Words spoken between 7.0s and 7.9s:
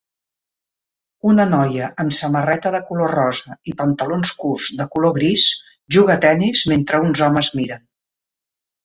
uns homes miren.